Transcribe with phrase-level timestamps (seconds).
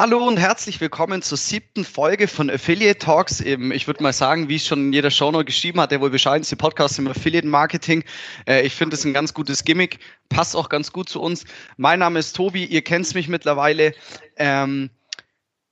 [0.00, 3.42] Hallo und herzlich willkommen zur siebten Folge von Affiliate Talks.
[3.42, 6.56] Ich würde mal sagen, wie es schon jeder Show noch geschrieben hat, der wohl bescheidenste
[6.56, 8.02] Podcast im Affiliate Marketing.
[8.46, 9.98] Äh, ich finde es ein ganz gutes Gimmick,
[10.30, 11.44] passt auch ganz gut zu uns.
[11.76, 13.92] Mein Name ist Tobi, ihr kennt mich mittlerweile.
[14.36, 14.88] Ähm,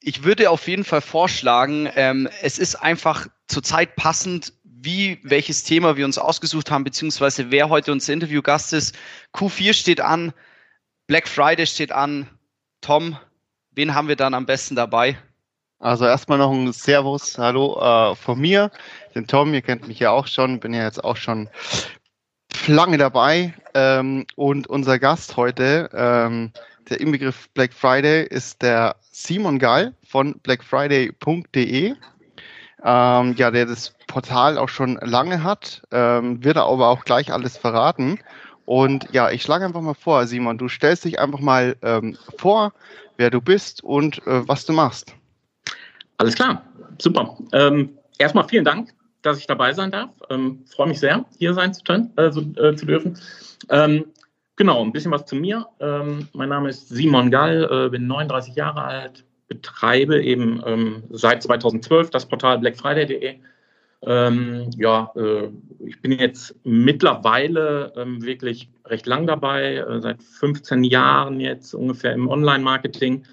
[0.03, 5.97] ich würde auf jeden Fall vorschlagen, ähm, es ist einfach zurzeit passend, wie, welches Thema
[5.97, 8.95] wir uns ausgesucht haben, beziehungsweise wer heute unser Interviewgast ist.
[9.35, 10.35] Q4 steht an,
[11.07, 12.29] Black Friday steht an.
[12.83, 13.17] Tom,
[13.79, 15.17] Wen haben wir dann am besten dabei?
[15.79, 18.73] Also erstmal noch ein Servus, hallo äh, von mir,
[19.15, 21.49] den Tom, ihr kennt mich ja auch schon, bin ja jetzt auch schon
[22.67, 26.51] lange dabei ähm, und unser Gast heute, ähm,
[26.91, 31.95] der Inbegriff Black Friday, ist der Simon Gall von blackfriday.de.
[32.85, 37.33] Ähm, ja, der das Portal auch schon lange hat, ähm, wird er aber auch gleich
[37.33, 38.19] alles verraten.
[38.69, 42.75] Und ja, ich schlage einfach mal vor, Simon, du stellst dich einfach mal ähm, vor,
[43.17, 45.15] wer du bist und äh, was du machst.
[46.19, 46.63] Alles klar,
[46.99, 47.39] super.
[47.55, 48.91] Ähm, erstmal vielen Dank,
[49.23, 50.11] dass ich dabei sein darf.
[50.29, 53.19] Ähm, Freue mich sehr, hier sein zu, können, äh, äh, zu dürfen.
[53.71, 54.05] Ähm,
[54.57, 55.67] genau, ein bisschen was zu mir.
[55.81, 61.43] Ähm, mein Name ist Simon Gall, äh, bin 39 Jahre alt, betreibe eben ähm, seit
[61.43, 63.37] 2012 das Portal blackfriday.de.
[64.07, 65.49] Ähm, ja, äh,
[65.85, 72.13] ich bin jetzt mittlerweile ähm, wirklich recht lang dabei, äh, seit 15 Jahren jetzt ungefähr
[72.13, 73.25] im Online-Marketing.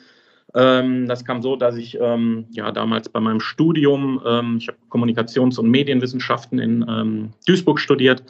[0.56, 4.78] Ähm, das kam so, dass ich ähm, ja damals bei meinem Studium, ähm, ich habe
[4.90, 8.24] Kommunikations- und Medienwissenschaften in ähm, Duisburg studiert,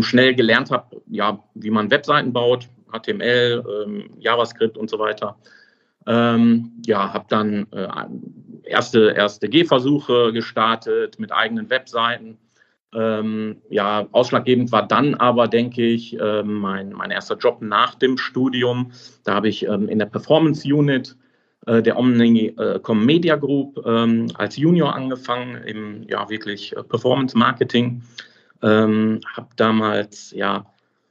[0.00, 5.38] schnell gelernt habe, ja, wie man Webseiten baut, HTML, JavaScript und so weiter.
[6.06, 7.88] ja, habe dann äh,
[8.64, 12.38] erste, erste Gehversuche gestartet mit eigenen Webseiten.
[12.92, 18.18] Ähm, ja, ausschlaggebend war dann aber, denke ich, äh, mein, mein erster Job nach dem
[18.18, 18.90] Studium.
[19.24, 21.16] Da habe ich ähm, in der Performance Unit
[21.66, 28.02] äh, der Omnicom Media Group ähm, als Junior angefangen im ja wirklich äh, Performance Marketing.
[28.62, 30.66] Ähm, habe damals ja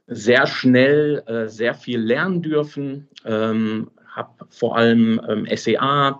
[0.06, 3.08] sehr schnell äh, sehr viel lernen dürfen.
[3.24, 6.18] Ähm, habe vor allem ähm, SEA,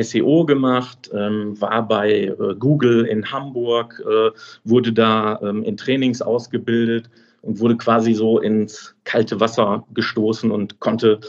[0.00, 4.30] SEO gemacht, ähm, war bei äh, Google in Hamburg, äh,
[4.64, 7.10] wurde da ähm, in Trainings ausgebildet
[7.42, 11.20] und wurde quasi so ins kalte Wasser gestoßen und konnte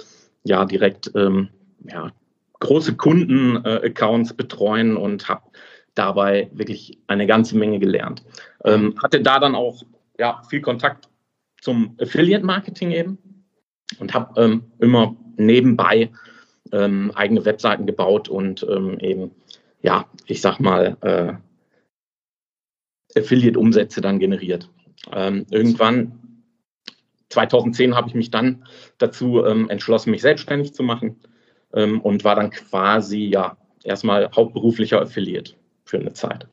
[0.44, 1.50] ja direkt ähm,
[1.90, 2.12] ja,
[2.60, 5.44] große Kunden-Accounts äh, betreuen und habe
[5.96, 8.24] dabei wirklich eine ganze Menge gelernt.
[8.64, 9.84] Ähm, hatte da dann auch
[10.18, 11.10] ja, viel Kontakt
[11.62, 13.18] zum Affiliate-Marketing eben
[14.00, 16.10] und habe ähm, immer nebenbei
[16.74, 19.32] ähm, eigene Webseiten gebaut und ähm, eben,
[19.82, 21.34] ja, ich sag mal, äh,
[23.18, 24.70] Affiliate-Umsätze dann generiert.
[25.12, 26.20] Ähm, irgendwann,
[27.30, 28.66] 2010, habe ich mich dann
[28.98, 31.20] dazu ähm, entschlossen, mich selbstständig zu machen
[31.74, 35.54] ähm, und war dann quasi, ja, erstmal hauptberuflicher Affiliate
[35.86, 36.48] für eine Zeit.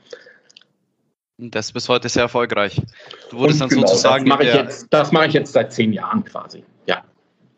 [1.39, 2.83] Das ist bis heute sehr erfolgreich.
[3.31, 4.27] Du wurdest und dann genau, sozusagen.
[4.27, 6.65] Das mache ich, mach ich jetzt seit zehn Jahren quasi.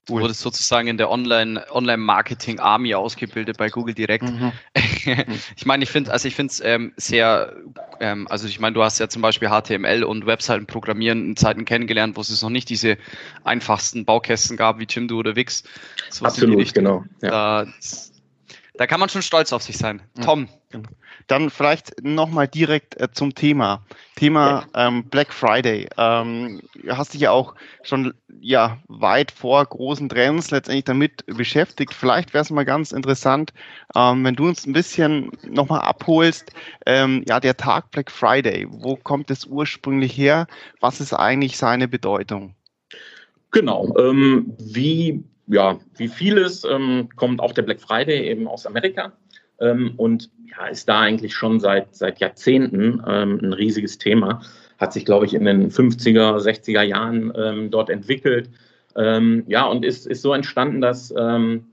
[0.06, 4.24] Du wurdest sozusagen in der Online-Marketing-Army ausgebildet bei Google direkt.
[4.24, 4.50] Mhm.
[5.56, 7.54] ich meine, ich finde, also ich finde es ähm, sehr,
[8.00, 11.64] ähm, also ich meine, du hast ja zum Beispiel HTML und Webseiten programmieren in Zeiten
[11.64, 12.98] kennengelernt, wo es noch nicht diese
[13.44, 15.62] einfachsten Baukästen gab wie Jimdo oder Wix.
[16.10, 17.04] So Absolut, genau.
[17.20, 17.30] Ja.
[17.30, 17.66] Da,
[18.82, 20.02] da kann man schon stolz auf sich sein.
[20.24, 20.48] Tom.
[20.70, 20.88] Genau.
[21.28, 23.86] Dann vielleicht nochmal direkt äh, zum Thema.
[24.16, 25.88] Thema ähm, Black Friday.
[25.96, 27.54] Ähm, hast dich ja auch
[27.84, 31.94] schon ja, weit vor großen Trends letztendlich damit beschäftigt.
[31.94, 33.52] Vielleicht wäre es mal ganz interessant,
[33.94, 36.50] ähm, wenn du uns ein bisschen nochmal abholst.
[36.84, 38.66] Ähm, ja, der Tag Black Friday.
[38.68, 40.48] Wo kommt es ursprünglich her?
[40.80, 42.56] Was ist eigentlich seine Bedeutung?
[43.52, 43.94] Genau.
[43.96, 49.12] Ähm, wie ja, wie vieles ähm, kommt auch der Black Friday eben aus Amerika
[49.60, 54.42] ähm, und ja, ist da eigentlich schon seit, seit Jahrzehnten ähm, ein riesiges Thema.
[54.78, 58.50] Hat sich, glaube ich, in den 50er, 60er Jahren ähm, dort entwickelt.
[58.96, 61.68] Ähm, ja, und ist, ist so entstanden, dass ähm,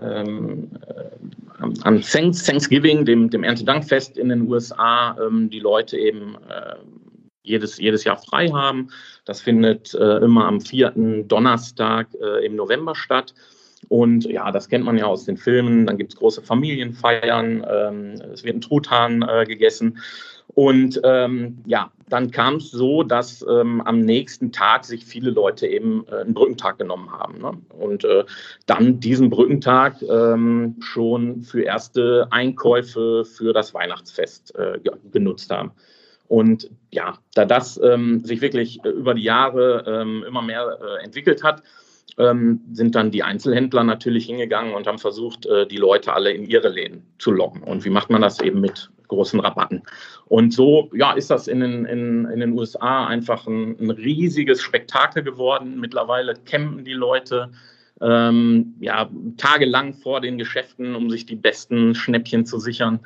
[0.00, 5.16] ähm, äh, am Thanksgiving, dem, dem Erntedankfest in den USA,
[5.48, 6.74] die Leute eben äh,
[7.42, 8.88] jedes, jedes Jahr frei haben.
[9.24, 13.34] Das findet äh, immer am vierten Donnerstag äh, im November statt.
[13.88, 15.86] Und ja, das kennt man ja aus den Filmen.
[15.86, 19.98] Dann gibt es große Familienfeiern, ähm, es wird ein Truthahn äh, gegessen.
[20.48, 25.66] Und ähm, ja, dann kam es so, dass ähm, am nächsten Tag sich viele Leute
[25.66, 27.38] eben äh, einen Brückentag genommen haben.
[27.38, 27.52] Ne?
[27.76, 28.24] Und äh,
[28.66, 34.78] dann diesen Brückentag ähm, schon für erste Einkäufe für das Weihnachtsfest äh,
[35.10, 35.72] genutzt haben.
[36.28, 41.04] Und ja, da das ähm, sich wirklich äh, über die Jahre ähm, immer mehr äh,
[41.04, 41.62] entwickelt hat,
[42.18, 46.44] ähm, sind dann die Einzelhändler natürlich hingegangen und haben versucht, äh, die Leute alle in
[46.44, 47.62] ihre Läden zu locken.
[47.62, 49.82] Und wie macht man das eben mit großen Rabatten?
[50.26, 54.62] Und so ja, ist das in den, in, in den USA einfach ein, ein riesiges
[54.62, 55.80] Spektakel geworden.
[55.80, 57.50] Mittlerweile campen die Leute
[58.00, 63.00] ähm, ja, tagelang vor den Geschäften, um sich die besten Schnäppchen zu sichern.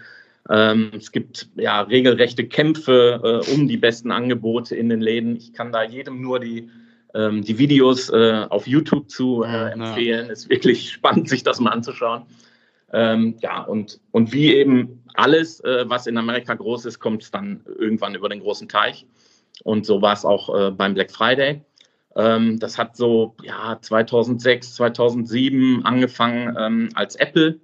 [0.50, 5.36] Ähm, es gibt ja regelrechte Kämpfe äh, um die besten Angebote in den Läden.
[5.36, 6.70] Ich kann da jedem nur die
[7.14, 10.26] ähm, die Videos äh, auf YouTube zu äh, empfehlen.
[10.26, 10.32] Ja.
[10.32, 12.22] Ist wirklich spannend, sich das mal anzuschauen.
[12.92, 17.30] Ähm, ja, und, und wie eben alles, äh, was in Amerika groß ist, kommt es
[17.30, 19.06] dann irgendwann über den großen Teich.
[19.64, 21.62] Und so war es auch äh, beim Black Friday.
[22.16, 27.60] Ähm, das hat so ja, 2006, 2007 angefangen, ähm, als Apple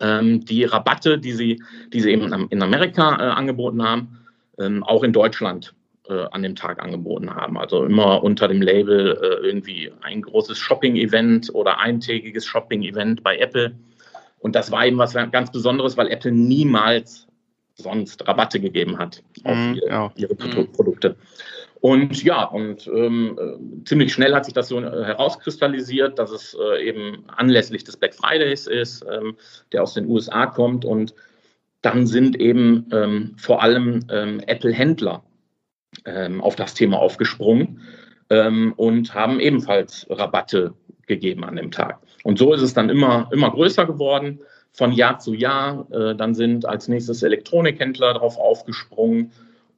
[0.00, 4.18] die Rabatte, die sie, die sie eben in Amerika äh, angeboten haben,
[4.58, 5.74] ähm, auch in Deutschland
[6.08, 7.58] äh, an dem Tag angeboten haben.
[7.58, 13.74] Also immer unter dem Label äh, irgendwie ein großes Shopping-Event oder eintägiges Shopping-Event bei Apple.
[14.38, 17.28] Und das war eben was ganz Besonderes, weil Apple niemals
[17.74, 20.12] sonst Rabatte gegeben hat auf mm, ihre, ja.
[20.16, 20.72] ihre mhm.
[20.72, 21.16] Produkte.
[21.82, 26.56] Und ja, und ähm, äh, ziemlich schnell hat sich das so äh, herauskristallisiert, dass es
[26.56, 29.36] äh, eben anlässlich des Black Fridays ist, ähm,
[29.72, 30.84] der aus den USA kommt.
[30.84, 31.12] Und
[31.80, 35.24] dann sind eben ähm, vor allem ähm, Apple-Händler
[36.04, 37.80] ähm, auf das Thema aufgesprungen
[38.30, 40.74] ähm, und haben ebenfalls Rabatte
[41.08, 41.98] gegeben an dem Tag.
[42.22, 44.38] Und so ist es dann immer, immer größer geworden,
[44.72, 45.88] von Jahr zu Jahr.
[45.90, 49.32] Äh, dann sind als nächstes Elektronikhändler darauf aufgesprungen.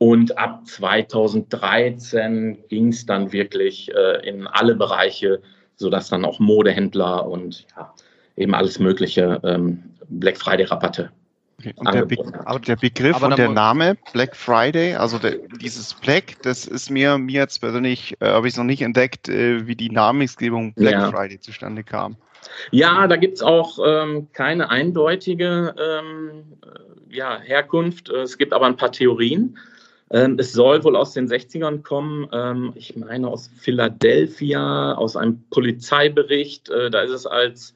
[0.04, 5.40] Und ab 2013 ging es dann wirklich äh, in alle Bereiche,
[5.76, 7.94] sodass dann auch Modehändler und ja,
[8.36, 11.10] eben alles Mögliche ähm, Black Friday-Rabatte
[11.76, 15.94] und der, Be aber der Begriff aber und der Name Black Friday, also der, dieses
[15.94, 19.74] Black, das ist mir, mir jetzt persönlich, äh, habe ich noch nicht entdeckt, äh, wie
[19.74, 21.10] die Namensgebung Black ja.
[21.10, 22.16] Friday zustande kam.
[22.72, 28.10] Ja, da gibt es auch ähm, keine eindeutige ähm, äh, ja, Herkunft.
[28.10, 29.56] Es gibt aber ein paar Theorien.
[30.10, 35.44] Ähm, es soll wohl aus den 60ern kommen, ähm, ich meine aus Philadelphia, aus einem
[35.50, 36.68] Polizeibericht.
[36.68, 37.74] Äh, da ist es als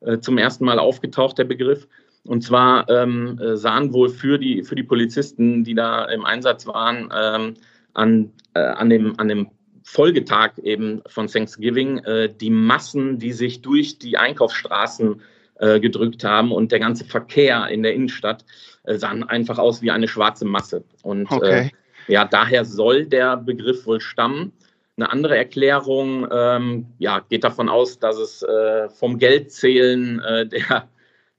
[0.00, 1.88] äh, zum ersten Mal aufgetaucht, der Begriff.
[2.24, 6.66] Und zwar ähm, äh, sahen wohl für die, für die Polizisten, die da im Einsatz
[6.66, 7.54] waren, ähm,
[7.92, 9.50] an, äh, an, dem, an dem
[9.82, 16.52] Folgetag eben von Thanksgiving äh, die Massen, die sich durch die Einkaufsstraßen äh, gedrückt haben
[16.52, 18.44] und der ganze Verkehr in der Innenstadt
[18.84, 20.84] äh, sahen einfach aus wie eine schwarze Masse.
[21.02, 21.70] Und äh, okay.
[22.08, 24.52] ja, daher soll der Begriff wohl stammen.
[24.96, 30.88] Eine andere Erklärung ähm, ja, geht davon aus, dass es äh, vom Geldzählen äh, der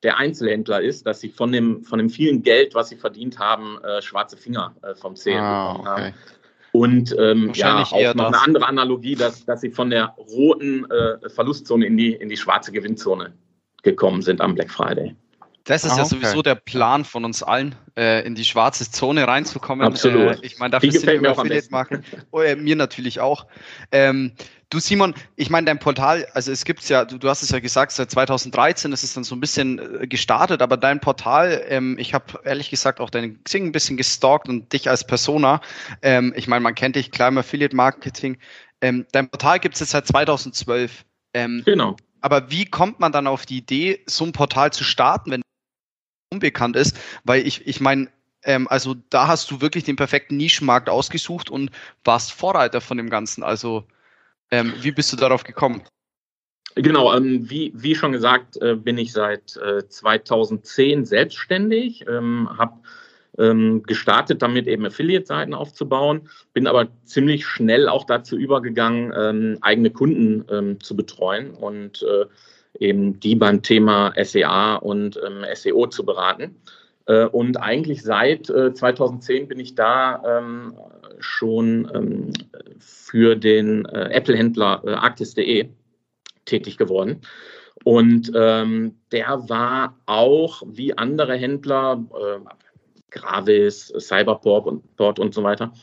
[0.03, 3.79] der Einzelhändler ist, dass sie von dem, von dem vielen Geld, was sie verdient haben,
[3.83, 6.01] äh, schwarze Finger äh, vom Zählen ah, bekommen okay.
[6.03, 6.13] haben.
[6.73, 8.33] Und ähm, ja, auch noch das.
[8.33, 12.37] eine andere Analogie, dass, dass sie von der roten äh, Verlustzone in die, in die
[12.37, 13.33] schwarze Gewinnzone
[13.85, 15.15] gekommen sind am Black Friday.
[15.65, 19.27] Das ist ah, ja sowieso der Plan von uns allen, äh, in die schwarze Zone
[19.27, 19.85] reinzukommen.
[19.85, 20.43] Absolut.
[20.43, 22.03] Äh, ich meine, dafür sind wir Affiliate-Marken.
[22.29, 23.47] Oh, äh, mir natürlich auch.
[23.91, 24.33] Ähm,
[24.69, 27.59] du Simon, ich meine, dein Portal, also es gibt's ja, du, du, hast es ja
[27.59, 31.97] gesagt, seit 2013 ist es dann so ein bisschen äh, gestartet, aber dein Portal, ähm,
[31.97, 35.61] ich habe ehrlich gesagt auch deinen Xing ein bisschen gestalkt und dich als Persona.
[36.03, 38.37] Ähm, ich meine, man kennt dich, klar im Affiliate-Marketing.
[38.81, 41.05] Ähm, dein Portal gibt es jetzt seit 2012.
[41.33, 41.95] Ähm, genau.
[42.25, 45.43] Aber wie kommt man dann auf die Idee, so ein Portal zu starten, wenn
[46.33, 48.09] unbekannt ist, weil ich, ich meine,
[48.43, 51.69] ähm, also da hast du wirklich den perfekten Nischenmarkt ausgesucht und
[52.03, 53.43] warst Vorreiter von dem Ganzen.
[53.43, 53.83] Also
[54.49, 55.83] ähm, wie bist du darauf gekommen?
[56.73, 62.79] Genau, ähm, wie, wie schon gesagt, äh, bin ich seit äh, 2010 selbstständig, ähm, habe
[63.37, 69.91] ähm, gestartet, damit eben Affiliate-Seiten aufzubauen, bin aber ziemlich schnell auch dazu übergegangen, ähm, eigene
[69.91, 72.25] Kunden ähm, zu betreuen und äh,
[72.79, 76.55] eben die beim Thema SEA und ähm, SEO zu beraten.
[77.07, 80.73] Äh, und eigentlich seit äh, 2010 bin ich da ähm,
[81.19, 82.33] schon ähm,
[82.79, 85.69] für den äh, Apple-Händler äh, Arctis.de
[86.45, 87.21] tätig geworden.
[87.83, 92.39] Und ähm, der war auch wie andere Händler, äh,
[93.15, 95.73] Gravis, Cyberport und, Port und so weiter,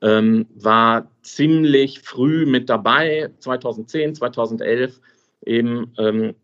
[0.00, 5.00] ähm, war ziemlich früh mit dabei, 2010, 2011
[5.44, 6.34] eben ähm,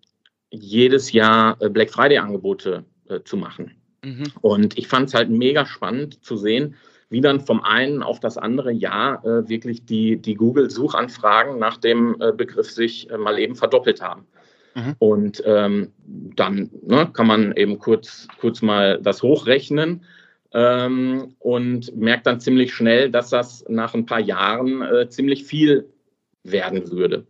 [0.50, 3.72] jedes Jahr äh, Black Friday-Angebote äh, zu machen.
[4.04, 4.24] Mhm.
[4.40, 6.74] Und ich fand es halt mega spannend zu sehen,
[7.10, 12.16] wie dann vom einen auf das andere Jahr äh, wirklich die, die Google-Suchanfragen nach dem
[12.20, 14.26] äh, Begriff sich äh, mal eben verdoppelt haben.
[14.74, 14.96] Mhm.
[14.98, 20.04] Und ähm, dann ne, kann man eben kurz, kurz mal das hochrechnen
[20.54, 25.88] ähm, und merkt dann ziemlich schnell, dass das nach ein paar Jahren äh, ziemlich viel
[26.44, 27.26] werden würde.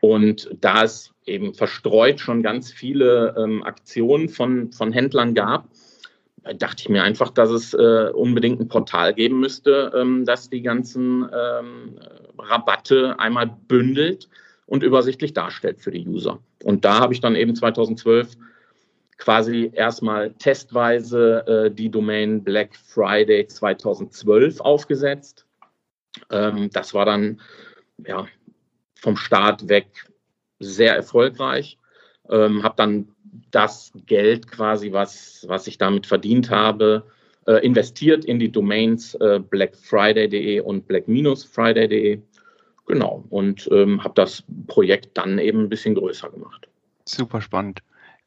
[0.00, 5.68] Und da es eben verstreut schon ganz viele ähm, Aktionen von, von Händlern gab,
[6.58, 10.62] dachte ich mir einfach, dass es äh, unbedingt ein Portal geben müsste, ähm, das die
[10.62, 11.98] ganzen ähm,
[12.36, 14.28] Rabatte einmal bündelt
[14.66, 16.40] und übersichtlich darstellt für die User.
[16.64, 18.36] Und da habe ich dann eben 2012
[19.18, 25.46] quasi erstmal testweise äh, die Domain Black Friday 2012 aufgesetzt.
[26.30, 27.40] Ähm, das war dann
[28.06, 28.26] ja,
[28.96, 29.86] vom Start weg
[30.58, 31.78] sehr erfolgreich.
[32.30, 33.08] Ähm, habe dann
[33.50, 37.04] das Geld quasi, was, was ich damit verdient habe,
[37.46, 42.20] äh, investiert in die Domains äh, blackfriday.de und black-friday.de.
[42.86, 46.68] Genau, und ähm, habe das Projekt dann eben ein bisschen größer gemacht.
[47.04, 47.82] Super spannend.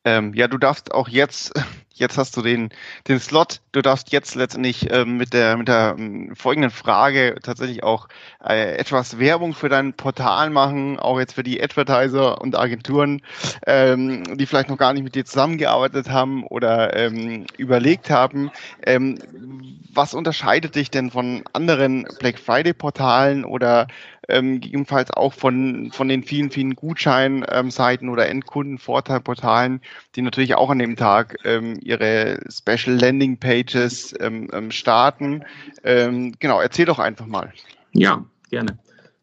[0.05, 1.51] Ähm, ja, du darfst auch jetzt,
[1.93, 2.69] jetzt hast du den,
[3.07, 7.83] den Slot, du darfst jetzt letztendlich ähm, mit der, mit der ähm, folgenden Frage tatsächlich
[7.83, 8.07] auch
[8.47, 13.21] äh, etwas Werbung für dein Portal machen, auch jetzt für die Advertiser und Agenturen,
[13.65, 18.51] ähm, die vielleicht noch gar nicht mit dir zusammengearbeitet haben oder ähm, überlegt haben.
[18.85, 19.17] Ähm,
[19.91, 23.87] was unterscheidet dich denn von anderen Black Friday Portalen oder
[24.29, 29.81] ähm, gegebenenfalls auch von, von den vielen, vielen Gutscheinseiten oder Endkundenvorteilportalen,
[30.15, 35.43] die natürlich auch an dem Tag ähm, ihre Special Landing Pages ähm, ähm starten.
[35.83, 37.53] Ähm, genau, erzähl doch einfach mal.
[37.93, 38.77] Ja, gerne.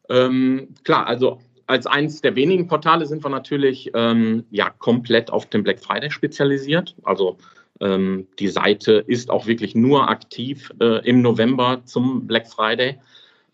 [0.08, 5.62] Ähm, klar, also als eines der wenigen Portale sind wir natürlich ja komplett auf den
[5.62, 6.94] Black Friday spezialisiert.
[7.04, 7.38] Also
[7.80, 12.98] die Seite ist auch wirklich nur aktiv äh, im November zum Black Friday.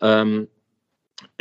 [0.01, 0.47] Ähm,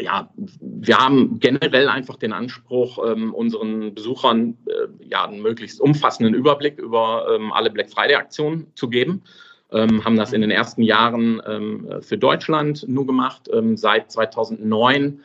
[0.00, 0.30] ja,
[0.61, 6.78] wir haben generell einfach den Anspruch, ähm, unseren Besuchern äh, ja einen möglichst umfassenden Überblick
[6.78, 9.23] über ähm, alle Black Friday-Aktionen zu geben.
[9.70, 13.49] Ähm, haben das in den ersten Jahren ähm, für Deutschland nur gemacht.
[13.52, 15.20] Ähm, seit 2009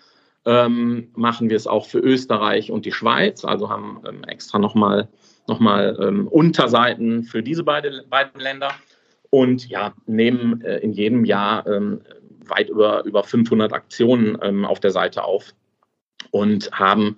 [0.45, 3.45] ähm, machen wir es auch für Österreich und die Schweiz.
[3.45, 5.07] Also haben extra nochmal
[5.45, 8.71] noch mal, Unterseiten für diese beide, beiden Länder.
[9.29, 11.65] Und ja, nehmen äh, in jedem Jahr
[12.49, 15.53] weit über, über 500 Aktionen ähm, auf der Seite auf
[16.31, 17.17] und haben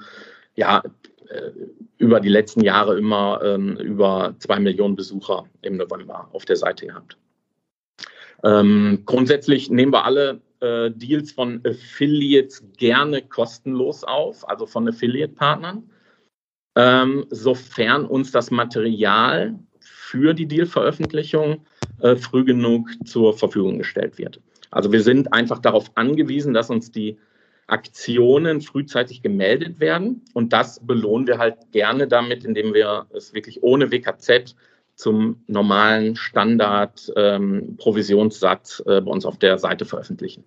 [0.55, 0.83] ja
[1.29, 1.51] äh,
[1.97, 6.87] über die letzten Jahre immer ähm, über zwei Millionen Besucher im November auf der Seite
[6.87, 7.17] gehabt.
[8.43, 15.89] Ähm, grundsätzlich nehmen wir alle äh, Deals von Affiliates gerne kostenlos auf, also von Affiliate-Partnern,
[16.75, 21.65] ähm, sofern uns das Material für die Deal-Veröffentlichung
[22.01, 24.41] äh, früh genug zur Verfügung gestellt wird.
[24.75, 27.17] Also wir sind einfach darauf angewiesen, dass uns die
[27.65, 30.25] Aktionen frühzeitig gemeldet werden.
[30.33, 34.53] Und das belohnen wir halt gerne damit, indem wir es wirklich ohne WKZ
[34.95, 40.43] zum normalen Standard-Provisionssatz ähm, äh, bei uns auf der Seite veröffentlichen.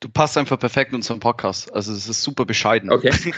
[0.00, 1.74] Du passt einfach perfekt in unseren Podcast.
[1.74, 2.90] Also es ist super bescheiden.
[2.90, 3.10] Okay.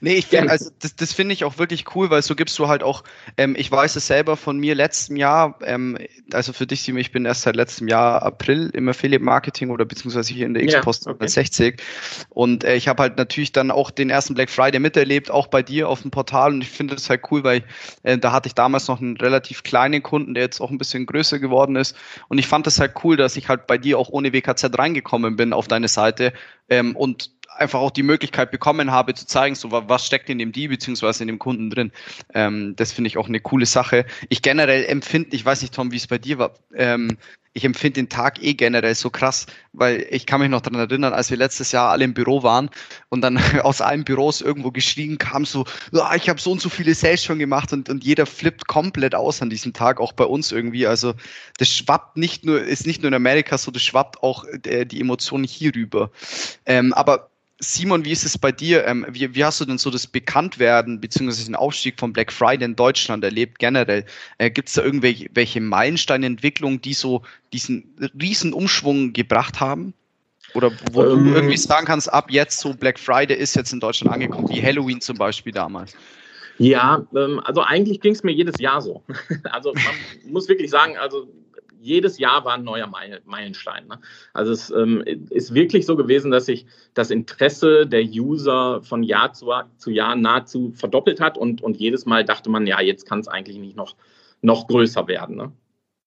[0.00, 2.68] nee, ich finde, also das, das finde ich auch wirklich cool, weil so gibst du
[2.68, 3.04] halt auch,
[3.36, 5.98] ähm, ich weiß es selber von mir letztem Jahr, ähm,
[6.32, 9.84] also für dich, Simon, ich bin erst seit letztem Jahr April im Affiliate Marketing oder
[9.84, 11.28] beziehungsweise hier in der X-Post ja, okay.
[11.28, 11.82] 60.
[12.30, 15.62] Und äh, ich habe halt natürlich dann auch den ersten Black Friday miterlebt, auch bei
[15.62, 16.54] dir auf dem Portal.
[16.54, 17.62] Und ich finde das halt cool, weil
[18.04, 21.04] äh, da hatte ich damals noch einen relativ kleinen Kunden, der jetzt auch ein bisschen
[21.04, 21.94] größer geworden ist.
[22.28, 24.78] Und ich fand das halt cool, dass ich halt bei dir auch ohne WKZ rein
[24.78, 26.32] reingekommen bin auf deine Seite
[26.68, 30.52] ähm, und einfach auch die Möglichkeit bekommen habe zu zeigen, so was steckt in dem
[30.52, 31.92] Deal beziehungsweise in dem Kunden drin.
[32.32, 34.06] Ähm, das finde ich auch eine coole Sache.
[34.28, 37.16] Ich generell empfinde, ich weiß nicht, Tom, wie es bei dir war, ähm,
[37.56, 41.12] ich empfinde den Tag eh generell so krass, weil ich kann mich noch daran erinnern,
[41.12, 42.68] als wir letztes Jahr alle im Büro waren
[43.08, 46.68] und dann aus allen Büros irgendwo geschrien kam so, ah, ich habe so und so
[46.68, 50.24] viele Sales schon gemacht und, und jeder flippt komplett aus an diesem Tag, auch bei
[50.24, 50.86] uns irgendwie.
[50.86, 51.14] Also
[51.58, 55.00] das schwappt nicht nur, ist nicht nur in Amerika so, das schwappt auch äh, die
[55.00, 56.10] Emotionen hier rüber.
[56.66, 57.30] Ähm, aber
[57.60, 58.86] Simon, wie ist es bei dir?
[58.86, 61.44] Ähm, wie, wie, hast du denn so das Bekanntwerden bzw.
[61.44, 64.04] den Aufstieg von Black Friday in Deutschland erlebt generell?
[64.38, 69.94] Äh, Gibt es da irgendwelche welche Meilensteinentwicklungen, die so diesen riesen Umschwung gebracht haben?
[70.54, 73.80] Oder wo ähm, du irgendwie sagen kannst, ab jetzt so Black Friday ist jetzt in
[73.80, 75.94] Deutschland angekommen, wie Halloween zum Beispiel damals?
[76.58, 79.02] Ja, ähm, also eigentlich ging es mir jedes Jahr so.
[79.50, 81.28] also man muss wirklich sagen, also
[81.84, 82.90] jedes Jahr war ein neuer
[83.24, 83.86] Meilenstein.
[83.86, 83.98] Ne?
[84.32, 89.32] Also es ähm, ist wirklich so gewesen, dass sich das Interesse der User von Jahr
[89.32, 93.20] zu, zu Jahr nahezu verdoppelt hat und, und jedes Mal dachte man, ja, jetzt kann
[93.20, 93.96] es eigentlich nicht noch,
[94.40, 95.36] noch größer werden.
[95.36, 95.52] Ne?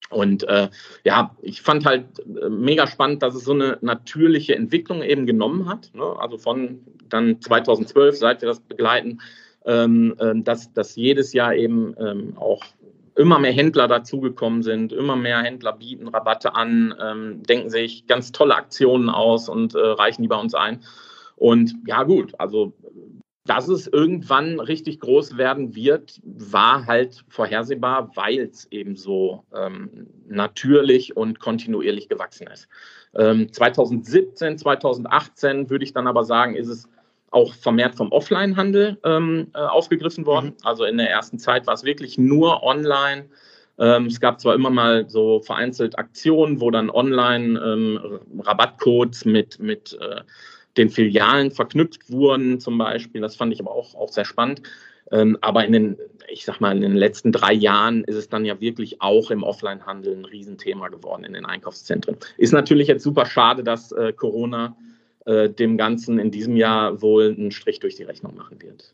[0.10, 0.70] Und äh,
[1.04, 5.70] ja, ich fand halt äh, mega spannend, dass es so eine natürliche Entwicklung eben genommen
[5.70, 5.92] hat.
[5.94, 6.04] Ne?
[6.18, 6.80] Also von
[7.10, 9.20] dann 2012, seit wir das begleiten,
[9.66, 12.64] ähm, äh, dass, dass jedes Jahr eben ähm, auch
[13.18, 18.32] immer mehr Händler dazugekommen sind, immer mehr Händler bieten Rabatte an, ähm, denken sich ganz
[18.32, 20.84] tolle Aktionen aus und äh, reichen die bei uns ein.
[21.36, 22.74] Und ja gut, also
[23.46, 30.08] dass es irgendwann richtig groß werden wird, war halt vorhersehbar, weil es eben so ähm,
[30.28, 32.68] natürlich und kontinuierlich gewachsen ist.
[33.16, 36.90] Ähm, 2017, 2018 würde ich dann aber sagen, ist es
[37.38, 40.48] auch vermehrt vom Offline-Handel ähm, äh, aufgegriffen worden.
[40.48, 40.56] Mhm.
[40.64, 43.26] Also in der ersten Zeit war es wirklich nur online.
[43.78, 49.60] Ähm, es gab zwar immer mal so vereinzelt Aktionen, wo dann online ähm, Rabattcodes mit,
[49.60, 50.22] mit äh,
[50.78, 53.22] den Filialen verknüpft wurden, zum Beispiel.
[53.22, 54.64] Das fand ich aber auch, auch sehr spannend.
[55.12, 58.46] Ähm, aber in den, ich sag mal, in den letzten drei Jahren ist es dann
[58.46, 62.18] ja wirklich auch im Offline-Handel ein Riesenthema geworden in den Einkaufszentren.
[62.38, 64.76] Ist natürlich jetzt super schade, dass äh, Corona
[65.28, 68.94] äh, dem Ganzen in diesem Jahr wohl einen Strich durch die Rechnung machen wird.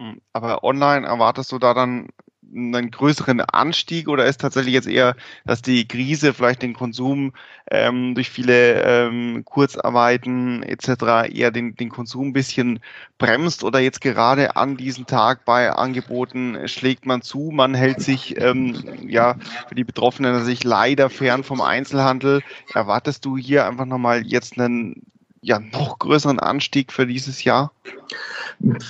[0.00, 2.08] Hm, aber online erwartest du da dann
[2.54, 7.32] einen größeren Anstieg oder ist tatsächlich jetzt eher, dass die Krise vielleicht den Konsum
[7.70, 11.32] ähm, durch viele ähm, Kurzarbeiten etc.
[11.32, 12.80] eher den, den Konsum ein bisschen
[13.18, 18.40] bremst oder jetzt gerade an diesem Tag bei Angeboten schlägt man zu, man hält sich
[18.40, 18.76] ähm,
[19.06, 19.36] ja
[19.68, 22.42] für die Betroffenen sich leider fern vom Einzelhandel.
[22.72, 25.02] Erwartest du hier einfach nochmal jetzt einen
[25.42, 27.72] ja noch größeren Anstieg für dieses Jahr?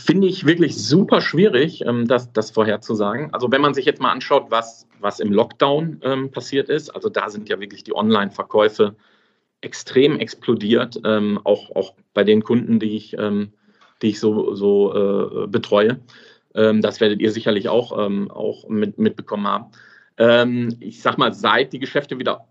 [0.04, 3.33] Finde ich wirklich super schwierig, ähm, das, das vorherzusagen.
[3.33, 7.09] Also wenn man sich jetzt mal anschaut, was, was im Lockdown ähm, passiert ist, also
[7.09, 8.97] da sind ja wirklich die Online-Verkäufe
[9.61, 13.52] extrem explodiert, ähm, auch, auch bei den Kunden, die ich, ähm,
[14.02, 16.00] die ich so, so äh, betreue.
[16.54, 19.71] Ähm, das werdet ihr sicherlich auch, ähm, auch mit, mitbekommen haben.
[20.80, 22.47] ich sag mal, seit die Geschäfte wieder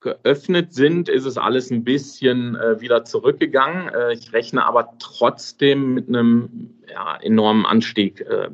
[0.00, 3.88] geöffnet sind, ist es alles ein bisschen äh, wieder zurückgegangen.
[3.88, 8.48] Äh, ich rechne aber trotzdem mit einem ja, enormen Anstieg äh,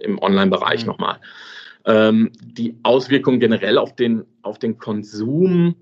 [0.00, 0.86] im Online-Bereich mhm.
[0.86, 1.20] nochmal.
[1.84, 5.74] Ähm, die Auswirkungen generell auf den, auf den Konsum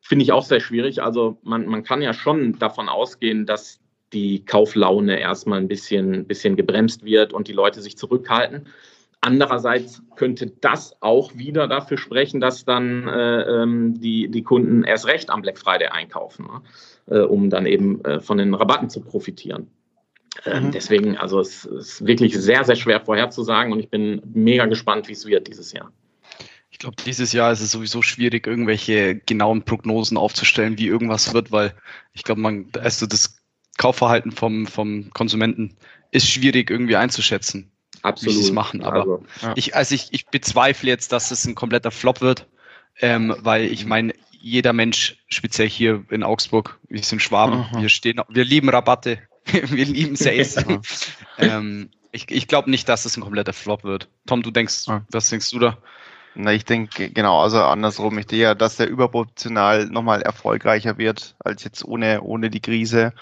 [0.00, 1.02] finde ich auch sehr schwierig.
[1.02, 3.78] Also man, man kann ja schon davon ausgehen, dass
[4.12, 8.66] die Kauflaune erstmal ein bisschen, bisschen gebremst wird und die Leute sich zurückhalten.
[9.22, 15.06] Andererseits könnte das auch wieder dafür sprechen, dass dann äh, ähm, die, die Kunden erst
[15.06, 17.18] recht am Black Friday einkaufen, ne?
[17.18, 19.68] äh, um dann eben äh, von den Rabatten zu profitieren.
[20.46, 20.72] Ähm, mhm.
[20.72, 25.12] Deswegen, also es ist wirklich sehr, sehr schwer vorherzusagen und ich bin mega gespannt, wie
[25.12, 25.92] es wird dieses Jahr.
[26.70, 31.52] Ich glaube, dieses Jahr ist es sowieso schwierig, irgendwelche genauen Prognosen aufzustellen, wie irgendwas wird,
[31.52, 31.74] weil
[32.14, 33.42] ich glaube, man, also das
[33.76, 35.76] Kaufverhalten vom, vom Konsumenten
[36.10, 37.69] ist schwierig irgendwie einzuschätzen.
[38.02, 38.34] Absolut.
[38.34, 38.82] wie sie es machen.
[38.82, 39.52] Aber also, ja.
[39.56, 42.46] ich, also ich, ich bezweifle jetzt, dass es ein kompletter Flop wird,
[43.00, 47.82] ähm, weil ich meine, jeder Mensch, speziell hier in Augsburg, wir sind Schwaben, mhm.
[47.82, 50.56] wir stehen, wir lieben Rabatte, wir lieben Sales.
[51.38, 54.08] ähm, ich ich glaube nicht, dass es ein kompletter Flop wird.
[54.26, 55.78] Tom, du denkst, was denkst du da?
[56.34, 58.16] Na, ich denke, genau, also andersrum.
[58.18, 63.12] Ich denke ja, dass der überproportional nochmal erfolgreicher wird als jetzt ohne, ohne die Krise.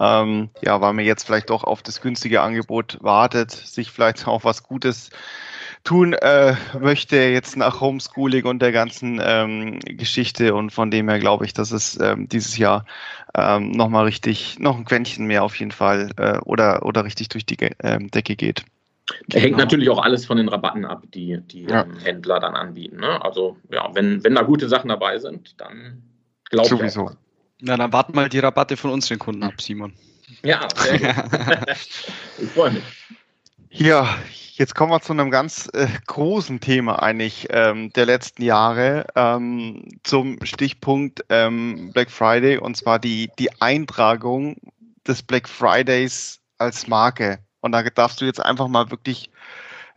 [0.00, 4.44] Ähm, ja, weil man jetzt vielleicht doch auf das günstige Angebot wartet, sich vielleicht auch
[4.44, 5.10] was Gutes
[5.86, 11.20] tun äh, möchte jetzt nach Homeschooling und der ganzen ähm, Geschichte und von dem her
[11.20, 12.84] glaube ich, dass es ähm, dieses Jahr
[13.34, 17.46] ähm, nochmal richtig, noch ein Quäntchen mehr auf jeden Fall äh, oder, oder richtig durch
[17.46, 18.64] die äh, Decke geht.
[19.28, 19.42] Genau.
[19.42, 21.82] Hängt natürlich auch alles von den Rabatten ab, die die ja.
[21.82, 22.96] ähm, Händler dann anbieten.
[22.96, 23.24] Ne?
[23.24, 26.02] Also ja, wenn, wenn da gute Sachen dabei sind, dann
[26.50, 26.70] glaube ich.
[26.70, 27.10] Sowieso.
[27.60, 29.92] Na, dann warten mal die Rabatte von unseren Kunden ab, Simon.
[30.42, 31.08] Ja, sehr gut.
[32.38, 32.82] ich freue mich.
[33.70, 34.16] Ja,
[34.54, 39.86] jetzt kommen wir zu einem ganz äh, großen Thema eigentlich ähm, der letzten Jahre ähm,
[40.02, 44.56] zum Stichpunkt ähm, Black Friday und zwar die, die Eintragung
[45.06, 47.38] des Black Fridays als Marke.
[47.66, 49.30] Und da darfst du jetzt einfach mal wirklich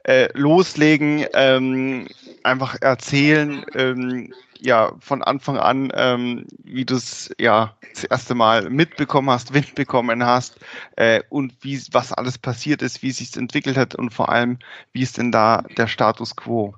[0.04, 2.08] äh, loslegen, ähm,
[2.44, 8.70] einfach erzählen, ähm, ja, von Anfang an, ähm, wie du es ja das erste Mal
[8.70, 10.58] mitbekommen hast, Wind bekommen hast
[10.98, 14.58] äh, und wie was alles passiert ist, wie es sich entwickelt hat und vor allem,
[14.92, 16.76] wie ist denn da der Status quo?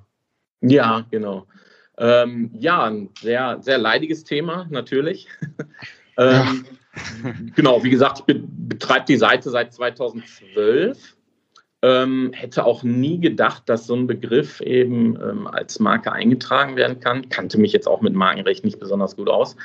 [0.60, 1.46] Ja, genau.
[1.98, 5.26] Ähm, ja, ein sehr, sehr leidiges Thema, natürlich.
[6.18, 6.72] ähm, ja
[7.56, 11.16] genau, wie gesagt, ich betreibe die Seite seit 2012.
[11.84, 17.00] Ähm, hätte auch nie gedacht, dass so ein Begriff eben ähm, als Marke eingetragen werden
[17.00, 17.28] kann.
[17.28, 19.56] Kannte mich jetzt auch mit Markenrecht nicht besonders gut aus.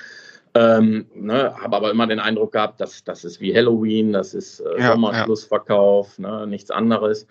[0.55, 4.61] Ähm, ne, habe aber immer den Eindruck gehabt, dass das ist wie Halloween, das ist
[4.61, 6.39] äh, ja, Sommerschlussverkauf, ja.
[6.39, 7.27] ne, nichts anderes.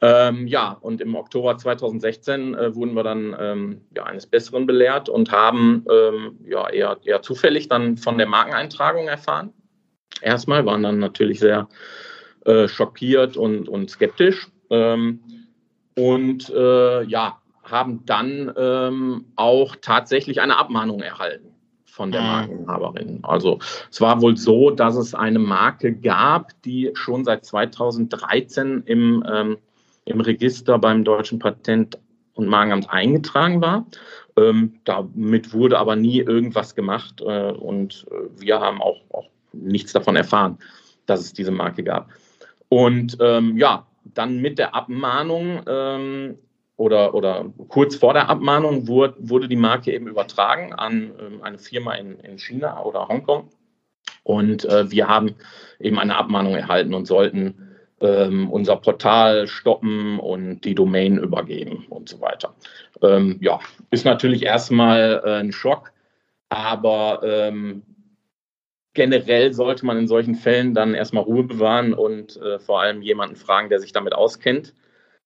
[0.00, 5.08] Ähm, ja, und im Oktober 2016 äh, wurden wir dann ähm, ja, eines Besseren belehrt
[5.08, 9.52] und haben ähm, ja, eher, eher zufällig dann von der Markeneintragung erfahren.
[10.20, 11.68] Erstmal waren dann natürlich sehr
[12.44, 14.48] äh, schockiert und, und skeptisch.
[14.70, 15.20] Ähm,
[15.96, 21.54] und äh, ja, haben dann ähm, auch tatsächlich eine Abmahnung erhalten
[21.84, 22.26] von der mhm.
[22.26, 23.20] Markeninhaberin.
[23.22, 23.58] Also
[23.90, 29.58] es war wohl so, dass es eine Marke gab, die schon seit 2013 im, ähm,
[30.04, 31.98] im Register beim Deutschen Patent-
[32.34, 33.86] und Markenamt eingetragen war.
[34.36, 39.92] Ähm, damit wurde aber nie irgendwas gemacht äh, und äh, wir haben auch, auch nichts
[39.92, 40.58] davon erfahren,
[41.06, 42.10] dass es diese Marke gab.
[42.68, 46.38] Und ähm, ja, dann mit der Abmahnung ähm,
[46.76, 51.58] oder, oder kurz vor der Abmahnung wurde, wurde die Marke eben übertragen an ähm, eine
[51.58, 53.48] Firma in, in China oder Hongkong.
[54.24, 55.36] Und äh, wir haben
[55.78, 57.63] eben eine Abmahnung erhalten und sollten
[58.04, 62.54] ähm, unser Portal stoppen und die Domain übergeben und so weiter.
[63.02, 65.92] Ähm, ja, ist natürlich erstmal äh, ein Schock,
[66.50, 67.82] aber ähm,
[68.92, 73.36] generell sollte man in solchen Fällen dann erstmal Ruhe bewahren und äh, vor allem jemanden
[73.36, 74.74] fragen, der sich damit auskennt.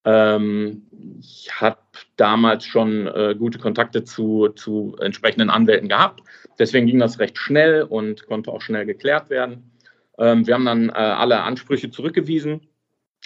[0.05, 0.87] Ähm,
[1.19, 1.79] ich habe
[2.17, 6.23] damals schon äh, gute Kontakte zu, zu entsprechenden Anwälten gehabt.
[6.59, 9.73] Deswegen ging das recht schnell und konnte auch schnell geklärt werden.
[10.19, 12.68] Ähm, wir haben dann äh, alle Ansprüche zurückgewiesen,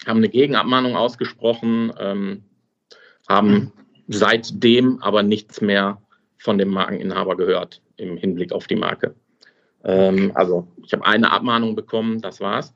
[0.07, 2.43] haben eine Gegenabmahnung ausgesprochen, ähm,
[3.29, 3.73] haben
[4.09, 6.01] seitdem aber nichts mehr
[6.39, 9.15] von dem Markeninhaber gehört im Hinblick auf die Marke.
[9.85, 12.75] Ähm, also ich habe eine Abmahnung bekommen, das war's.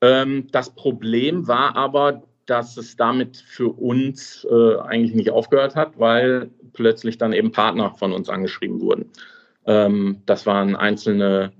[0.00, 5.98] Ähm, das Problem war aber, dass es damit für uns äh, eigentlich nicht aufgehört hat,
[5.98, 9.10] weil plötzlich dann eben Partner von uns angeschrieben wurden.
[9.66, 11.52] Ähm, das waren einzelne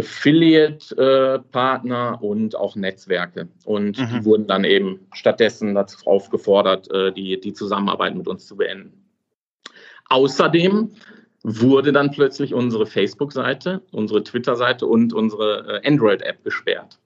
[0.00, 3.48] Affiliate-Partner äh, und auch Netzwerke.
[3.64, 4.08] Und mhm.
[4.12, 8.92] die wurden dann eben stattdessen dazu aufgefordert, äh, die, die Zusammenarbeit mit uns zu beenden.
[10.08, 10.90] Außerdem
[11.42, 16.98] wurde dann plötzlich unsere Facebook-Seite, unsere Twitter-Seite und unsere äh, Android-App gesperrt.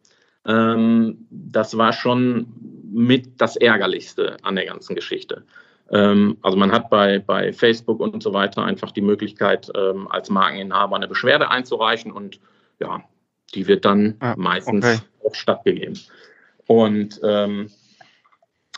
[0.47, 2.47] Ähm, das war schon
[2.93, 5.45] mit das Ärgerlichste an der ganzen Geschichte.
[5.91, 10.31] Ähm, also man hat bei, bei Facebook und so weiter einfach die Möglichkeit, ähm, als
[10.31, 12.41] Markeninhaber eine Beschwerde einzureichen und
[12.85, 13.03] ja,
[13.55, 14.99] die wird dann ah, meistens okay.
[15.27, 15.99] auch stattgegeben.
[16.67, 17.71] Und ähm,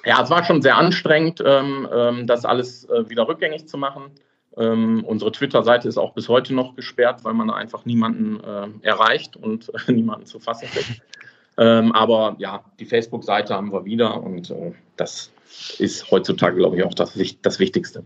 [0.05, 4.13] ja, es war schon sehr anstrengend, ähm, ähm, das alles äh, wieder rückgängig zu machen.
[4.57, 9.37] Ähm, unsere Twitter-Seite ist auch bis heute noch gesperrt, weil man einfach niemanden äh, erreicht
[9.37, 11.03] und äh, niemanden zu fassen kriegt.
[11.59, 15.33] Ähm, aber ja, die Facebook-Seite haben wir wieder und äh, das
[15.79, 18.05] ist heutzutage, glaube ich, auch das, das Wichtigste.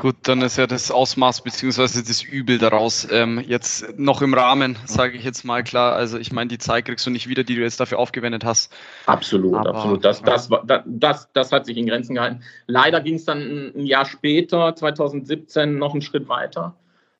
[0.00, 4.78] Gut, dann ist ja das Ausmaß beziehungsweise das Übel daraus ähm, jetzt noch im Rahmen,
[4.86, 5.92] sage ich jetzt mal klar.
[5.92, 8.72] Also ich meine, die Zeit kriegst du nicht wieder, die du jetzt dafür aufgewendet hast.
[9.04, 10.02] Absolut, Aber, absolut.
[10.02, 12.42] Das, das, das, das, das hat sich in Grenzen gehalten.
[12.66, 16.74] Leider ging es dann ein Jahr später, 2017, noch einen Schritt weiter.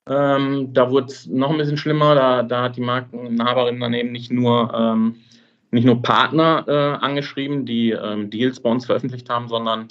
[0.09, 2.14] Ähm, da wurde es noch ein bisschen schlimmer.
[2.14, 5.16] Da, da hat die Markeninhaberin dann eben nicht nur ähm,
[5.71, 9.88] nicht nur Partner äh, angeschrieben, die ähm, Deals bei uns veröffentlicht haben, sondern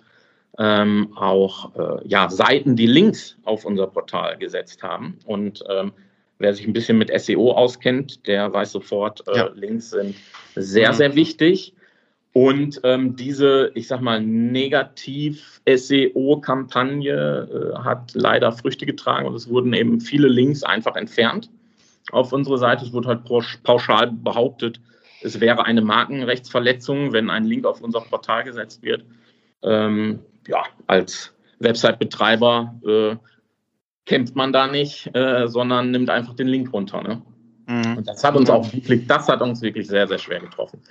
[0.60, 5.18] ähm, auch äh, ja, Seiten, die Links auf unser Portal gesetzt haben.
[5.26, 5.94] Und ähm,
[6.38, 9.50] wer sich ein bisschen mit SEO auskennt, der weiß sofort, äh, ja.
[9.56, 10.18] Links sind
[10.56, 10.96] sehr, mhm.
[10.96, 11.74] sehr wichtig.
[12.34, 19.74] Und ähm, diese, ich sag mal, Negativ-SEO-Kampagne äh, hat leider Früchte getragen und es wurden
[19.74, 21.50] eben viele Links einfach entfernt
[22.12, 22.86] auf unsere Seite.
[22.86, 23.24] Es wurde halt
[23.64, 24.80] pauschal behauptet,
[25.22, 29.06] es wäre eine Markenrechtsverletzung, wenn ein Link auf unser Portal gesetzt wird.
[29.64, 30.20] Ähm,
[30.50, 33.16] ja, als Website-Betreiber äh,
[34.06, 37.02] kämpft man da nicht, äh, sondern nimmt einfach den Link runter.
[37.02, 37.22] Ne?
[37.68, 37.98] Mhm.
[37.98, 40.82] Und das hat uns auch wirklich, das hat uns wirklich sehr, sehr schwer getroffen.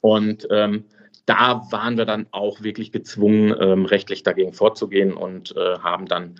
[0.00, 0.84] Und ähm,
[1.26, 6.36] da waren wir dann auch wirklich gezwungen, ähm, rechtlich dagegen vorzugehen und äh, haben dann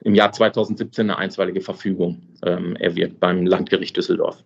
[0.00, 4.44] im Jahr 2017 eine einstweilige Verfügung ähm, erwirkt beim Landgericht Düsseldorf.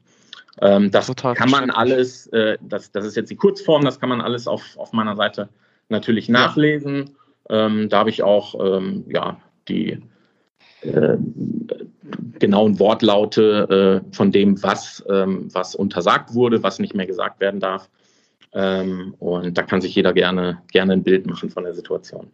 [0.60, 4.08] Ähm, das Total kann man alles, äh, das, das ist jetzt die Kurzform, das kann
[4.08, 5.48] man alles auf, auf meiner Seite
[5.88, 7.16] natürlich nachlesen.
[7.52, 9.38] Ähm, da habe ich auch ähm, ja,
[9.68, 10.00] die
[10.80, 11.16] äh,
[12.38, 17.60] genauen Wortlaute äh, von dem, was, ähm, was untersagt wurde, was nicht mehr gesagt werden
[17.60, 17.90] darf.
[18.54, 22.32] Ähm, und da kann sich jeder gerne, gerne ein Bild machen von der Situation.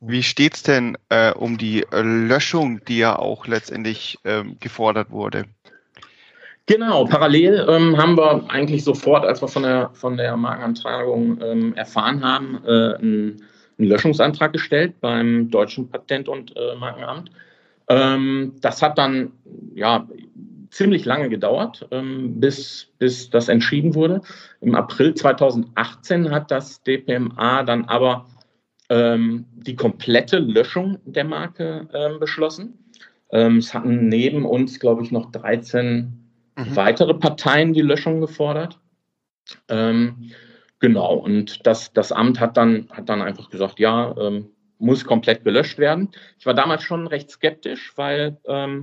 [0.00, 5.10] Wie steht es denn äh, um die äh, Löschung, die ja auch letztendlich ähm, gefordert
[5.10, 5.46] wurde?
[6.66, 11.74] Genau, parallel ähm, haben wir eigentlich sofort, als wir von der, von der Markenantragung ähm,
[11.74, 13.42] erfahren haben, äh, einen,
[13.78, 17.30] einen, Löschungsantrag gestellt beim Deutschen Patent- und äh, Markenamt.
[17.88, 19.32] Ähm, das hat dann
[19.74, 20.08] ja
[20.70, 24.22] ziemlich lange gedauert, ähm, bis, bis das entschieden wurde.
[24.62, 28.24] Im April 2018 hat das DPMA dann aber
[28.88, 32.78] ähm, die komplette Löschung der Marke ähm, beschlossen.
[33.30, 36.23] Es hatten neben uns, glaube ich, noch 13
[36.56, 36.76] mhm.
[36.76, 38.80] weitere Parteien die Löschung gefordert.
[39.68, 40.30] Ähm,
[40.80, 45.44] genau, und das, das Amt hat dann, hat dann einfach gesagt, ja, ähm, muss komplett
[45.44, 46.10] gelöscht werden.
[46.38, 48.82] Ich war damals schon recht skeptisch, weil ähm,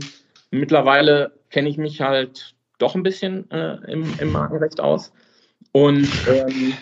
[0.50, 5.14] mittlerweile kenne ich mich halt doch ein bisschen äh, im, im, Markenrecht aus.
[5.72, 6.74] Und ähm,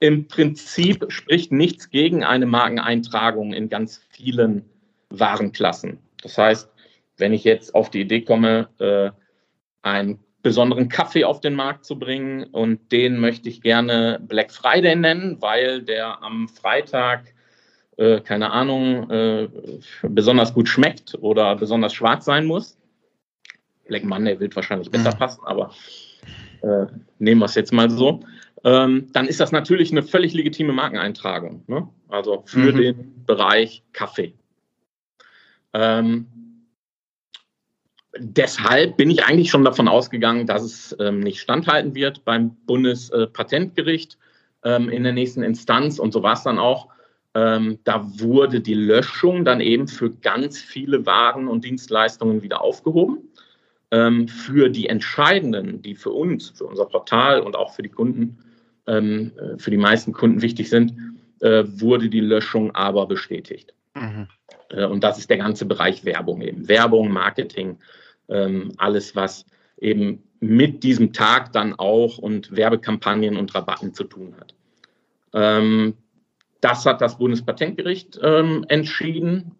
[0.00, 4.64] im Prinzip spricht nichts gegen eine Markeneintragung in ganz vielen
[5.10, 5.98] Warenklassen.
[6.22, 6.70] Das heißt,
[7.16, 9.10] wenn ich jetzt auf die Idee komme, äh,
[9.82, 14.94] einen besonderen Kaffee auf den Markt zu bringen und den möchte ich gerne Black Friday
[14.94, 17.34] nennen, weil der am Freitag
[17.96, 19.48] äh, keine Ahnung, äh,
[20.02, 22.76] besonders gut schmeckt oder besonders schwarz sein muss.
[23.86, 25.72] Black Monday wird wahrscheinlich besser passen, aber
[26.62, 26.86] äh,
[27.18, 28.20] nehmen wir es jetzt mal so.
[28.64, 31.62] Ähm, dann ist das natürlich eine völlig legitime Markeneintragung.
[31.66, 31.86] Ne?
[32.08, 32.76] Also für mhm.
[32.76, 34.34] den Bereich Kaffee.
[35.74, 36.26] Ähm,
[38.18, 44.18] deshalb bin ich eigentlich schon davon ausgegangen, dass es ähm, nicht standhalten wird beim Bundespatentgericht
[44.64, 45.98] ähm, in der nächsten Instanz.
[45.98, 46.88] Und so war es dann auch.
[47.34, 53.28] Ähm, da wurde die Löschung dann eben für ganz viele Waren und Dienstleistungen wieder aufgehoben.
[53.90, 58.38] Ähm, für die entscheidenden, die für uns, für unser Portal und auch für die Kunden,
[58.86, 60.94] ähm, äh, für die meisten Kunden wichtig sind,
[61.40, 63.74] äh, wurde die Löschung aber bestätigt.
[63.94, 64.28] Mhm.
[64.70, 66.68] Äh, und das ist der ganze Bereich Werbung eben.
[66.68, 67.78] Werbung, Marketing,
[68.28, 69.44] ähm, alles, was
[69.78, 74.54] eben mit diesem Tag dann auch und Werbekampagnen und Rabatten zu tun hat.
[75.32, 75.96] Ähm,
[76.60, 79.52] das hat das Bundespatentgericht ähm, entschieden.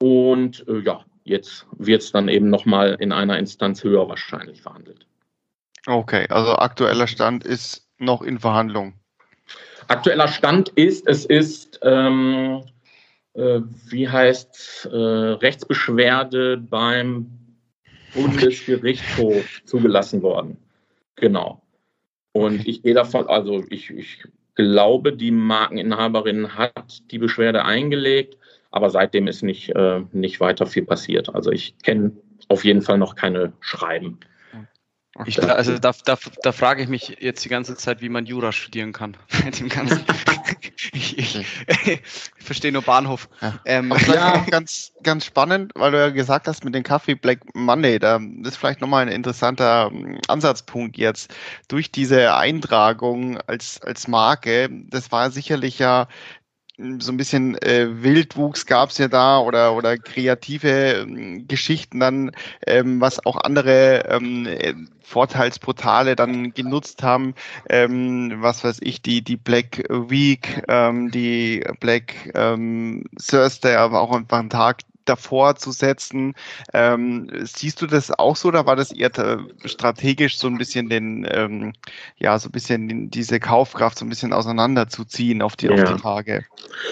[0.00, 5.06] Und äh, ja, jetzt wird es dann eben nochmal in einer Instanz höher wahrscheinlich verhandelt.
[5.86, 8.94] Okay, also aktueller Stand ist noch in Verhandlung.
[9.88, 12.64] Aktueller Stand ist, es ist, ähm,
[13.36, 17.30] äh, wie heißt äh, Rechtsbeschwerde beim
[18.14, 20.56] Bundesgerichtshof zugelassen worden.
[21.16, 21.62] Genau.
[22.32, 28.36] Und ich gehe davon, also ich, ich glaube, die Markeninhaberin hat die Beschwerde eingelegt,
[28.70, 31.34] aber seitdem ist nicht, äh, nicht weiter viel passiert.
[31.34, 32.12] Also ich kenne
[32.48, 34.18] auf jeden Fall noch keine Schreiben.
[35.24, 38.52] Ich, also da, da, da frage ich mich jetzt die ganze Zeit, wie man Jura
[38.52, 39.16] studieren kann.
[39.44, 40.04] Mit dem ganzen
[40.92, 42.00] ich, ich, ich,
[42.38, 43.28] verstehe nur Bahnhof.
[43.40, 43.58] Ja.
[43.64, 44.44] Ähm, ja.
[44.50, 48.56] ganz, ganz spannend, weil du ja gesagt hast mit dem Kaffee Black Monday, da ist
[48.56, 51.34] vielleicht nochmal ein interessanter ähm, Ansatzpunkt jetzt.
[51.68, 56.08] Durch diese Eintragung als, als Marke, das war sicherlich ja
[56.78, 62.32] so ein bisschen äh, Wildwuchs gab es ja da oder oder kreative ähm, Geschichten dann,
[62.66, 67.34] ähm, was auch andere ähm, äh, Vorteilsportale dann genutzt haben,
[67.70, 74.12] ähm, was weiß ich, die die Black Week, ähm, die Black ähm, Thursday, aber auch
[74.12, 76.34] einfach ein Tag davor zu setzen.
[76.72, 79.10] Ähm, siehst du das auch so oder war das eher
[79.64, 81.72] strategisch so ein bisschen den, ähm,
[82.18, 85.74] ja, so ein bisschen diese Kaufkraft so ein bisschen auseinanderzuziehen auf die, ja.
[85.74, 86.44] auf die Tage?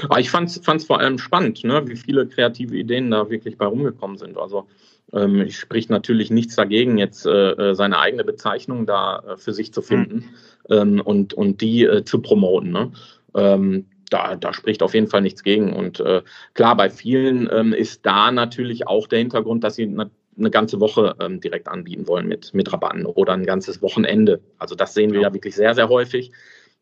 [0.04, 3.66] Aber ich fand es vor allem spannend, ne, wie viele kreative Ideen da wirklich bei
[3.66, 4.38] rumgekommen sind.
[4.38, 4.66] Also
[5.12, 9.52] ähm, ich spricht natürlich nichts dagegen, jetzt äh, äh, seine eigene Bezeichnung da äh, für
[9.52, 10.30] sich zu finden
[10.68, 10.76] mhm.
[10.76, 12.70] ähm, und, und die äh, zu promoten.
[12.70, 12.92] Ne?
[13.34, 15.72] Ähm, da, da spricht auf jeden Fall nichts gegen.
[15.72, 16.22] Und äh,
[16.54, 20.78] klar, bei vielen ähm, ist da natürlich auch der Hintergrund, dass sie eine, eine ganze
[20.80, 24.40] Woche ähm, direkt anbieten wollen mit, mit Rabatten oder ein ganzes Wochenende.
[24.58, 26.30] Also das sehen wir ja wirklich sehr, sehr häufig,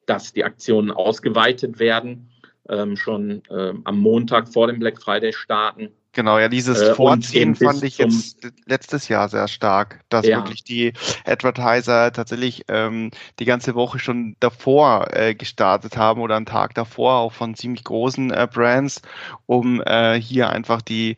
[0.04, 2.28] dass die Aktionen ausgeweitet werden,
[2.68, 7.54] ähm, schon ähm, am Montag vor dem Black Friday starten Genau, ja, dieses äh, Vorziehen
[7.54, 10.36] fand ich jetzt letztes Jahr sehr stark, dass ja.
[10.36, 10.92] wirklich die
[11.24, 17.14] Advertiser tatsächlich ähm, die ganze Woche schon davor äh, gestartet haben oder einen Tag davor
[17.14, 19.00] auch von ziemlich großen äh, Brands,
[19.46, 21.16] um äh, hier einfach die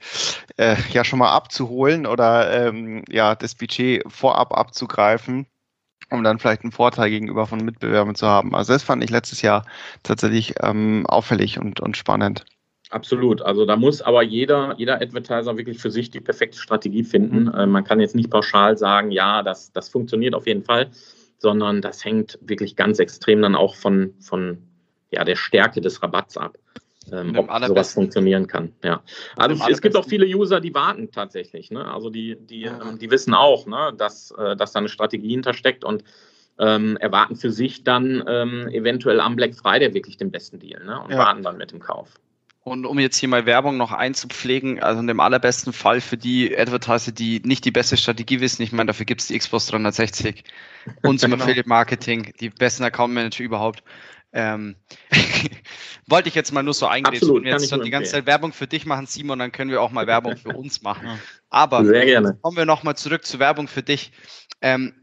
[0.59, 5.47] äh, ja schon mal abzuholen oder ähm, ja das Budget vorab abzugreifen
[6.11, 8.55] um dann vielleicht einen Vorteil gegenüber von Mitbewerbern zu haben.
[8.55, 9.65] Also das fand ich letztes Jahr
[10.03, 12.45] tatsächlich ähm, auffällig und, und spannend.
[12.91, 13.43] Absolut.
[13.43, 17.45] Also da muss aber jeder, jeder Advertiser wirklich für sich die perfekte Strategie finden.
[17.45, 17.55] Mhm.
[17.55, 20.91] Äh, man kann jetzt nicht pauschal sagen, ja, das, das funktioniert auf jeden Fall,
[21.39, 24.59] sondern das hängt wirklich ganz extrem dann auch von, von
[25.11, 26.59] ja, der Stärke des Rabatts ab.
[27.13, 28.73] Ähm, ob sowas funktionieren kann.
[28.83, 29.03] Ja.
[29.37, 31.71] Also es gibt auch viele User, die warten tatsächlich.
[31.71, 31.85] Ne?
[31.85, 32.81] Also die, die, ja.
[32.81, 36.03] ähm, die wissen auch, ne, dass, äh, dass da eine Strategie hintersteckt und
[36.59, 40.99] ähm, erwarten für sich dann ähm, eventuell am Black Friday wirklich den besten Deal ne?
[40.99, 41.19] und ja.
[41.19, 42.19] warten dann mit dem Kauf.
[42.65, 46.57] Und um jetzt hier mal Werbung noch einzupflegen, also in dem allerbesten Fall für die
[46.59, 50.45] Advertiser, die nicht die beste Strategie wissen, ich meine, dafür gibt es die Xbox 360
[51.03, 51.45] und zum genau.
[51.45, 53.83] Affiliate Marketing, die besten Account Manager überhaupt.
[54.33, 54.77] Ähm,
[56.09, 57.21] wollte ich jetzt mal nur so eingehen.
[57.21, 59.83] Wenn wir jetzt schon die ganze Zeit Werbung für dich machen, Simon, dann können wir
[59.83, 61.21] auch mal Werbung für uns machen.
[61.51, 62.39] Aber Sehr gerne.
[62.41, 64.11] kommen wir nochmal zurück zur Werbung für dich.
[64.63, 64.95] Ähm,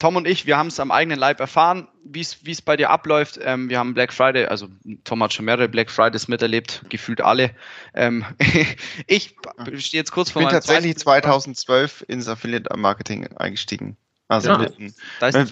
[0.00, 3.38] Tom und ich, wir haben es am eigenen Leib erfahren, wie es bei dir abläuft.
[3.42, 4.66] Ähm, wir haben Black Friday, also
[5.04, 7.50] Tom hat schon mehrere Black Fridays miterlebt, gefühlt alle.
[7.94, 8.24] Ähm,
[9.06, 9.36] ich
[9.76, 13.98] stehe jetzt kurz vor Ich bin tatsächlich 2012 ins Affiliate Marketing eingestiegen.
[14.26, 14.94] Also ja, mit, mit,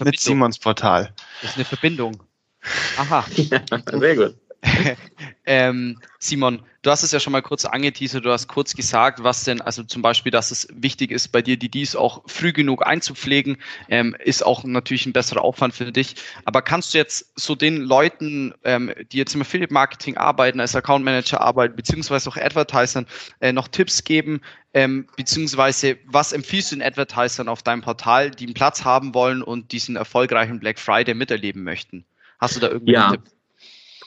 [0.03, 1.13] mit Simons Portal.
[1.41, 2.23] Das ist eine Verbindung.
[2.97, 3.25] Aha.
[3.29, 4.35] sehr gut.
[5.45, 9.43] ähm, Simon, du hast es ja schon mal kurz angeteasert, du hast kurz gesagt, was
[9.43, 12.85] denn, also zum Beispiel, dass es wichtig ist, bei dir die dies auch früh genug
[12.85, 13.57] einzupflegen,
[13.89, 16.15] ähm, ist auch natürlich ein besserer Aufwand für dich.
[16.45, 20.75] Aber kannst du jetzt so den Leuten, ähm, die jetzt im Affiliate Marketing arbeiten, als
[20.75, 23.05] Account Manager arbeiten, beziehungsweise auch Advertisern,
[23.39, 24.41] äh, noch Tipps geben,
[24.73, 29.41] ähm, beziehungsweise was empfiehlst du den Advertisern auf deinem Portal, die einen Platz haben wollen
[29.41, 32.05] und diesen erfolgreichen Black Friday miterleben möchten?
[32.39, 33.11] Hast du da irgendwie ja.
[33.11, 33.23] Tipp?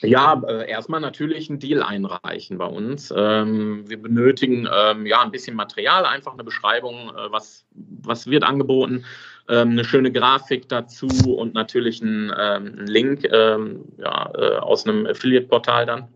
[0.02, 3.12] Ja, äh, erstmal natürlich einen Deal einreichen bei uns.
[3.16, 8.42] Ähm, wir benötigen ähm, ja ein bisschen Material, einfach eine Beschreibung, äh, was, was wird
[8.44, 9.04] angeboten,
[9.48, 15.06] ähm, eine schöne Grafik dazu und natürlich ein, ähm, ein Link ja, äh, aus einem
[15.06, 16.08] Affiliate-Portal dann.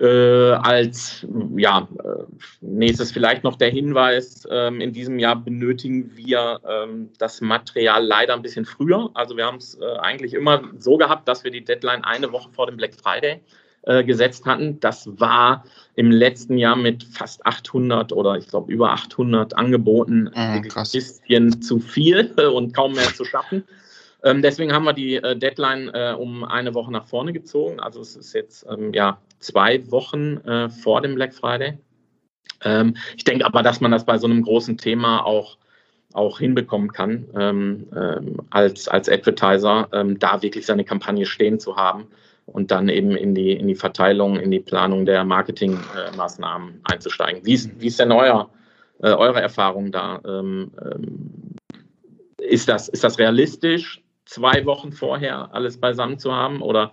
[0.00, 1.26] Äh, als
[1.56, 2.24] ja, äh,
[2.62, 8.32] nächstes vielleicht noch der Hinweis, ähm, in diesem Jahr benötigen wir ähm, das Material leider
[8.32, 9.10] ein bisschen früher.
[9.12, 12.48] Also wir haben es äh, eigentlich immer so gehabt, dass wir die Deadline eine Woche
[12.52, 13.42] vor dem Black Friday
[13.82, 14.80] äh, gesetzt hatten.
[14.80, 20.30] Das war im letzten Jahr mit fast 800 oder ich glaube über 800 Angeboten mhm,
[20.34, 23.64] ein bisschen zu viel und kaum mehr zu schaffen.
[24.24, 27.80] Ähm, deswegen haben wir die äh, Deadline äh, um eine Woche nach vorne gezogen.
[27.80, 31.78] Also es ist jetzt ähm, ja zwei Wochen äh, vor dem Black Friday.
[32.64, 35.56] Ähm, ich denke aber, dass man das bei so einem großen Thema auch
[36.14, 41.76] auch hinbekommen kann, ähm, ähm, als, als Advertiser, ähm, da wirklich seine Kampagne stehen zu
[41.76, 42.06] haben
[42.46, 47.44] und dann eben in die, in die Verteilung, in die Planung der Marketingmaßnahmen äh, einzusteigen.
[47.44, 48.50] Wie ist, wie ist denn euer,
[49.00, 50.20] äh, eure Erfahrung da?
[52.38, 54.01] Ist, das, ist das realistisch?
[54.32, 56.62] Zwei Wochen vorher alles beisammen zu haben?
[56.62, 56.92] Oder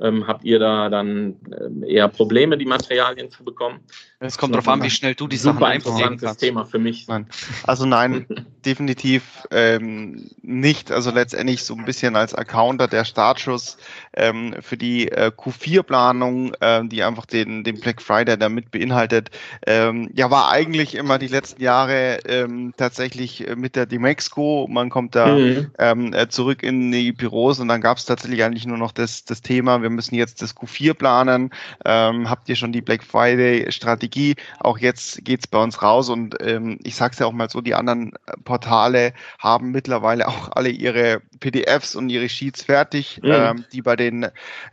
[0.00, 3.80] ähm, habt ihr da dann äh, eher Probleme, die Materialien zu bekommen?
[4.18, 6.40] Es kommt darauf an, wie schnell du die Sachen einpflegen kannst.
[6.40, 7.06] Thema für mich.
[7.06, 7.26] Nein.
[7.64, 8.26] Also nein,
[8.64, 10.90] definitiv ähm, nicht.
[10.90, 13.76] Also letztendlich so ein bisschen als Accounter der Startschuss
[14.14, 19.30] ähm, für die äh, Q4-Planung, äh, die einfach den, den Black Friday damit beinhaltet.
[19.66, 24.66] Ähm, ja, war eigentlich immer die letzten Jahre ähm, tatsächlich mit der Demexco.
[24.70, 25.70] Man kommt da mhm.
[25.78, 29.24] ähm, äh, zurück in die Büros und dann gab es tatsächlich eigentlich nur noch das,
[29.24, 31.50] das Thema, wir müssen jetzt das Q4 planen.
[31.84, 34.16] Ähm, habt ihr schon die Black Friday-Strategie?
[34.16, 34.34] Strategie.
[34.58, 37.60] Auch jetzt geht's bei uns raus und ähm, ich sage es ja auch mal so,
[37.60, 38.12] die anderen
[38.44, 43.30] Portale haben mittlerweile auch alle ihre PDFs und ihre Sheets fertig, mhm.
[43.30, 44.26] ähm, die bei den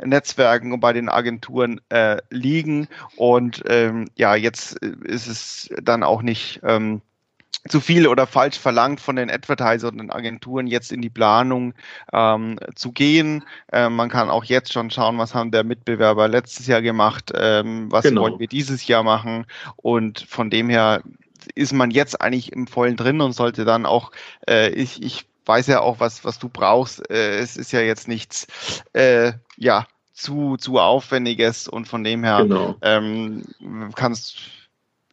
[0.03, 2.87] Netzwerken und bei den Agenturen äh, liegen.
[3.15, 6.61] Und ähm, ja, jetzt ist es dann auch nicht.
[6.63, 7.01] Ähm,
[7.69, 11.73] zu viel oder falsch verlangt von den Advertisern und den Agenturen jetzt in die Planung
[12.11, 13.45] ähm, zu gehen.
[13.71, 17.91] Ähm, man kann auch jetzt schon schauen, was haben der Mitbewerber letztes Jahr gemacht, ähm,
[17.91, 18.21] was genau.
[18.21, 19.45] wollen wir dieses Jahr machen
[19.77, 21.01] und von dem her
[21.55, 24.11] ist man jetzt eigentlich im vollen drin und sollte dann auch,
[24.47, 27.09] äh, ich, ich weiß ja auch, was, was du brauchst.
[27.09, 28.47] Äh, es ist ja jetzt nichts,
[28.93, 32.75] äh, ja, zu, zu aufwendiges und von dem her genau.
[32.81, 33.43] ähm,
[33.95, 34.37] kannst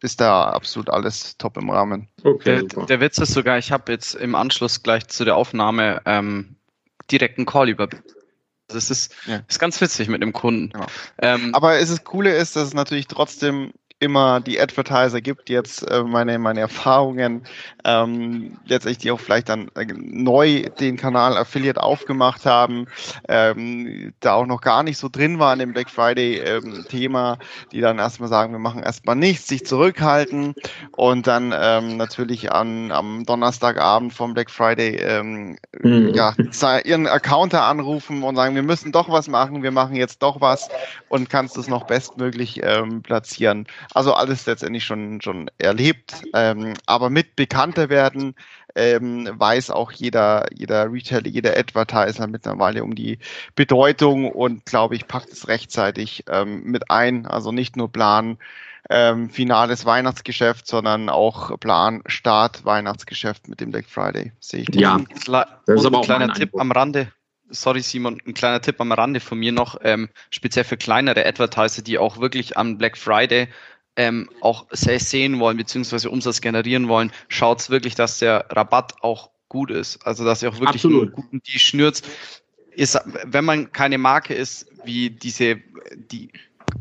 [0.01, 2.07] ist da absolut alles top im Rahmen.
[2.23, 6.01] Okay, der, der Witz ist sogar, ich habe jetzt im Anschluss gleich zu der Aufnahme
[6.05, 6.55] ähm,
[7.11, 7.87] direkt einen Call über.
[8.67, 9.41] Das ist, ja.
[9.47, 10.71] ist ganz witzig mit dem Kunden.
[10.77, 10.87] Ja.
[11.19, 15.89] Ähm, Aber es ist Coole ist, dass es natürlich trotzdem immer die Advertiser gibt, jetzt
[15.89, 17.43] äh, meine, meine Erfahrungen,
[17.85, 22.87] ähm, letztendlich die auch vielleicht dann äh, neu den Kanal Affiliate aufgemacht haben,
[23.29, 27.37] ähm, da auch noch gar nicht so drin waren im Black Friday ähm, Thema,
[27.71, 30.55] die dann erstmal sagen, wir machen erstmal nichts, sich zurückhalten
[30.97, 36.11] und dann ähm, natürlich an, am Donnerstagabend vom Black Friday ähm, mhm.
[36.15, 36.33] ja,
[36.83, 40.69] ihren Accounter anrufen und sagen, wir müssen doch was machen, wir machen jetzt doch was
[41.09, 43.67] und kannst es noch bestmöglich ähm, platzieren.
[43.93, 46.23] Also alles letztendlich schon, schon erlebt.
[46.33, 48.35] Ähm, aber mit bekannter werden
[48.75, 53.19] ähm, weiß auch jeder, jeder Retailer, jeder Advertiser mittlerweile um die
[53.55, 57.25] Bedeutung und glaube ich, packt es rechtzeitig ähm, mit ein.
[57.25, 58.37] Also nicht nur Plan
[58.89, 64.31] ähm, finales Weihnachtsgeschäft, sondern auch Plan Start Weihnachtsgeschäft mit dem Black Friday.
[64.39, 64.75] Sehe ich.
[64.75, 64.99] Ja,
[65.65, 67.11] das ist aber auch ein kleiner Tipp am Rande
[67.51, 71.81] sorry Simon, ein kleiner Tipp am Rande von mir noch, ähm, speziell für kleinere Advertiser,
[71.81, 73.47] die auch wirklich am Black Friday
[73.95, 79.31] ähm, auch sehr sehen wollen, beziehungsweise Umsatz generieren wollen, schaut wirklich, dass der Rabatt auch
[79.49, 80.05] gut ist.
[80.05, 81.07] Also dass ihr auch wirklich Absolut.
[81.07, 82.01] einen guten die schnürt.
[82.73, 85.57] Ist, wenn man keine Marke ist, wie diese,
[85.95, 86.31] die,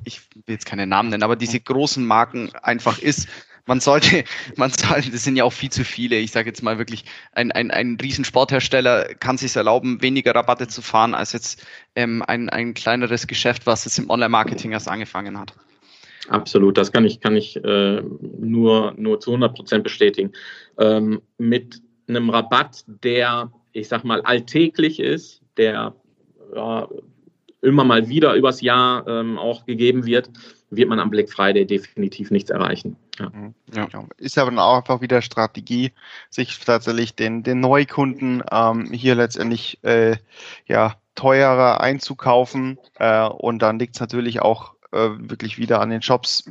[0.05, 3.27] ich will jetzt keine Namen nennen, aber diese großen Marken einfach ist,
[3.67, 4.25] man sollte,
[4.57, 6.17] man sollte, das sind ja auch viel zu viele.
[6.17, 10.69] Ich sage jetzt mal wirklich, ein, ein, ein riesen Sporthersteller kann sich erlauben, weniger Rabatte
[10.69, 15.39] zu fahren als jetzt ähm, ein, ein kleineres Geschäft, was jetzt im Online-Marketing erst angefangen
[15.39, 15.55] hat.
[16.29, 20.33] Absolut, das kann ich, kann ich äh, nur, nur zu 100 Prozent bestätigen.
[20.79, 25.95] Ähm, mit einem Rabatt, der, ich sag mal, alltäglich ist, der
[26.55, 26.89] ja,
[27.62, 30.31] immer mal wieder übers Jahr ähm, auch gegeben wird,
[30.71, 32.97] wird man am Black Friday definitiv nichts erreichen.
[33.18, 33.33] Ja.
[33.75, 33.89] Ja.
[34.16, 35.93] Ist aber dann auch einfach wieder Strategie,
[36.31, 40.16] sich tatsächlich den, den Neukunden ähm, hier letztendlich äh,
[40.66, 42.79] ja, teurer einzukaufen.
[42.95, 46.45] Äh, und dann liegt es natürlich auch äh, wirklich wieder an den Shops,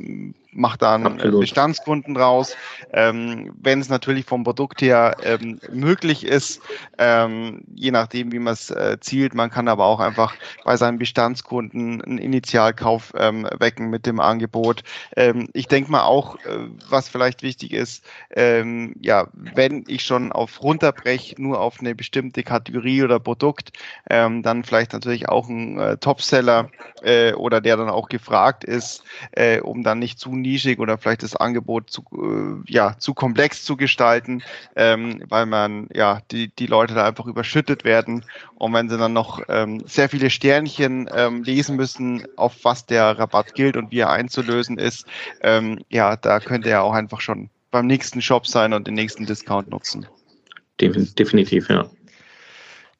[0.52, 1.40] macht dann Absolut.
[1.40, 2.56] Bestandskunden raus.
[2.92, 6.60] Ähm, Wenn es natürlich vom Produkt her ähm, möglich ist,
[6.98, 10.34] ähm, je nachdem, wie man es äh, zielt, man kann aber auch einfach
[10.64, 14.82] bei seinen Bestandskunden einen Initialkauf ähm, wecken mit dem Angebot.
[15.16, 20.32] Ähm, ich denke mal auch, äh, was vielleicht wichtig ist, ähm, ja, wenn ich schon
[20.32, 23.72] auf runterbreche, nur auf eine bestimmte Kategorie oder Produkt,
[24.08, 26.70] dann vielleicht natürlich auch ein äh, Topseller
[27.02, 31.22] äh, oder der dann auch gefragt ist, äh, um dann nicht zu nischig oder vielleicht
[31.22, 34.42] das Angebot zu, äh, ja, zu komplex zu gestalten,
[34.76, 38.24] ähm, weil man ja die, die Leute da einfach überschüttet werden.
[38.56, 43.18] Und wenn sie dann noch ähm, sehr viele Sternchen ähm, lesen müssen, auf was der
[43.18, 45.06] Rabatt gilt und wie er einzulösen ist,
[45.42, 49.26] ähm, ja, da könnte er auch einfach schon beim nächsten Shop sein und den nächsten
[49.26, 50.06] Discount nutzen.
[50.80, 51.88] Defin- Definitiv, ja.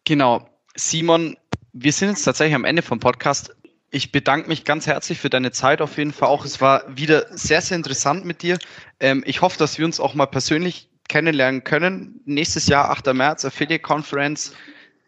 [0.05, 0.49] Genau.
[0.77, 1.37] Simon,
[1.73, 3.55] wir sind jetzt tatsächlich am Ende vom Podcast.
[3.91, 6.45] Ich bedanke mich ganz herzlich für deine Zeit auf jeden Fall auch.
[6.45, 8.59] Es war wieder sehr, sehr interessant mit dir.
[9.01, 12.21] Ähm, ich hoffe, dass wir uns auch mal persönlich kennenlernen können.
[12.25, 13.13] Nächstes Jahr, 8.
[13.13, 14.55] März, Affiliate Conference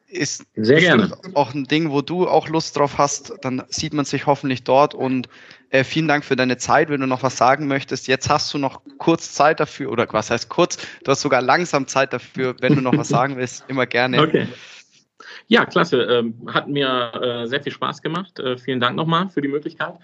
[0.09, 1.17] ist Sehr gerne.
[1.35, 3.33] auch ein Ding, wo du auch Lust drauf hast.
[3.43, 5.29] Dann sieht man sich hoffentlich dort und
[5.71, 6.91] äh, vielen Dank für deine Zeit.
[6.91, 10.31] Wenn du noch was sagen möchtest, jetzt hast du noch kurz Zeit dafür oder was
[10.31, 10.77] heißt kurz?
[11.05, 12.57] Du hast sogar langsam Zeit dafür.
[12.61, 14.21] Wenn du noch was sagen willst, immer gerne.
[14.21, 14.49] Okay.
[15.49, 16.03] Ja, klasse.
[16.03, 18.39] Ähm, hat mir äh, sehr viel Spaß gemacht.
[18.39, 19.95] Äh, vielen Dank nochmal für die Möglichkeit.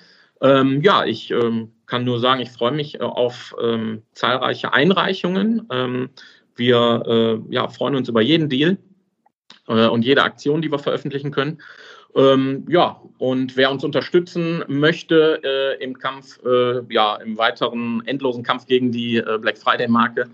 [0.40, 3.54] Ähm, ja, ich ähm, kann nur sagen, ich freue mich äh, auf
[4.12, 5.68] zahlreiche Einreichungen.
[6.54, 8.78] Wir ja, freuen uns über jeden Deal
[9.66, 11.60] und jede Aktion, die wir veröffentlichen können.
[12.14, 16.40] Ja, und wer uns unterstützen möchte im Kampf,
[16.90, 20.28] ja, im weiteren endlosen Kampf gegen die Black Friday-Marke,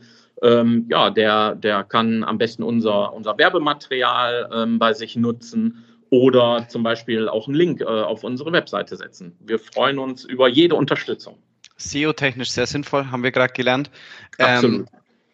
[0.44, 6.66] ähm, ja, der, der kann am besten unser, unser Werbematerial ähm, bei sich nutzen oder
[6.68, 9.36] zum Beispiel auch einen Link äh, auf unsere Webseite setzen.
[9.40, 11.38] Wir freuen uns über jede Unterstützung.
[11.78, 13.90] SEO-technisch sehr sinnvoll, haben wir gerade gelernt.
[14.38, 14.80] Absolut.
[14.80, 14.86] Ähm,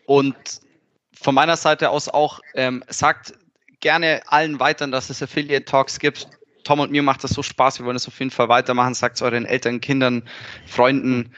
[0.06, 0.36] und
[1.12, 3.34] von meiner Seite aus auch, ähm, sagt
[3.80, 6.28] gerne allen weitern, dass es Affiliate Talks gibt.
[6.64, 8.94] Tom und mir macht das so Spaß, wir wollen es auf jeden Fall weitermachen.
[8.94, 10.22] Sagt es euren Eltern, Kindern,
[10.66, 11.32] Freunden,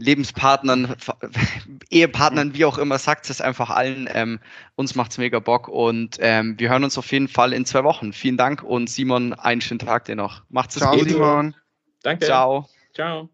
[0.00, 0.96] Lebenspartnern,
[1.90, 4.08] Ehepartnern, wie auch immer, sagt es einfach allen.
[4.12, 4.40] Ähm,
[4.74, 8.12] uns macht's mega Bock und ähm, wir hören uns auf jeden Fall in zwei Wochen.
[8.12, 10.42] Vielen Dank und Simon, einen schönen Tag dir noch.
[10.48, 11.08] Macht's es Ciao, gut.
[11.08, 11.54] Simon.
[12.02, 12.26] Danke.
[12.26, 12.68] Ciao.
[12.94, 13.28] Ciao.